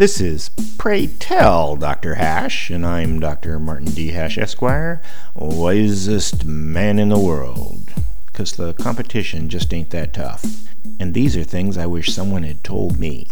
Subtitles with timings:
[0.00, 2.14] This is Pray Tell Dr.
[2.14, 3.58] Hash, and I'm Dr.
[3.58, 4.12] Martin D.
[4.12, 5.02] Hash, Esquire,
[5.34, 7.92] wisest man in the world.
[8.24, 10.42] Because the competition just ain't that tough.
[10.98, 13.28] And these are things I wish someone had told me.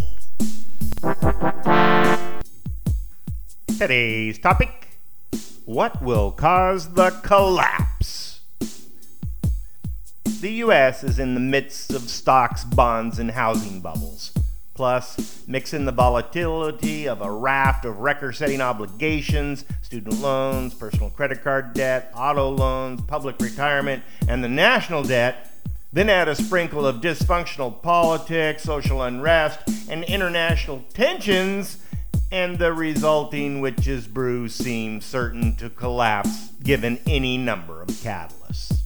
[3.79, 4.89] Today's topic
[5.65, 8.41] What will cause the collapse?
[10.43, 11.03] The U.S.
[11.03, 14.38] is in the midst of stocks, bonds, and housing bubbles.
[14.79, 21.11] Plus, mix in the volatility of a raft of record setting obligations, student loans, personal
[21.11, 25.51] credit card debt, auto loans, public retirement, and the national debt.
[25.93, 29.59] Then add a sprinkle of dysfunctional politics, social unrest,
[29.91, 31.79] and international tensions,
[32.31, 38.78] and the resulting witch's brew seems certain to collapse given any number of catalysts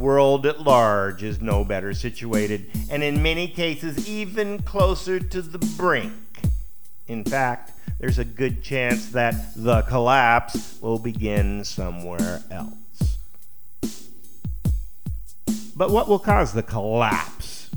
[0.00, 5.58] world at large is no better situated, and in many cases, even closer to the
[5.76, 6.12] brink.
[7.06, 13.18] In fact, there's a good chance that the collapse will begin somewhere else.
[15.76, 17.70] But what will cause the collapse?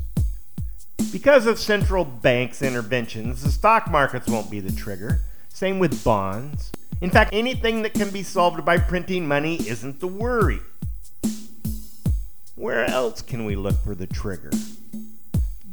[1.11, 5.21] Because of central banks' interventions, the stock markets won't be the trigger.
[5.49, 6.71] Same with bonds.
[7.01, 10.59] In fact, anything that can be solved by printing money isn't the worry.
[12.55, 14.51] Where else can we look for the trigger?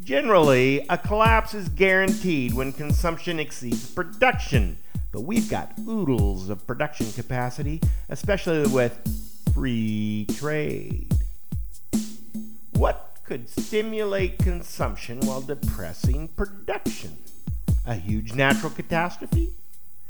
[0.03, 4.78] Generally, a collapse is guaranteed when consumption exceeds production,
[5.12, 8.98] but we've got oodles of production capacity, especially with
[9.53, 11.12] free trade.
[12.73, 17.19] What could stimulate consumption while depressing production?
[17.84, 19.51] A huge natural catastrophe?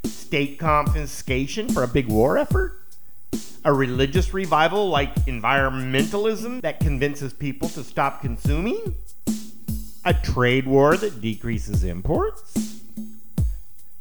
[0.04, 2.80] State confiscation for a big war effort?
[3.64, 8.94] A religious revival like environmentalism that convinces people to stop consuming?
[10.04, 12.80] A trade war that decreases imports?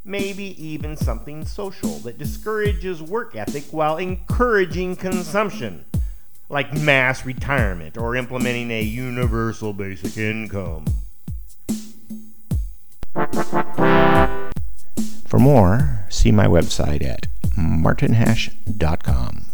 [0.06, 5.86] Maybe even something social that discourages work ethic while encouraging consumption,
[6.48, 10.86] like mass retirement or implementing a universal basic income.
[15.26, 17.28] For more, see my website at
[17.58, 19.49] martinhash.com.